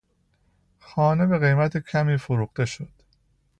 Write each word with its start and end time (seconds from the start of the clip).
خانه 0.79 1.25
به 1.25 1.39
قیمت 1.39 1.77
کمی 1.77 2.17
فروخته 2.17 2.65
شد. 2.65 2.91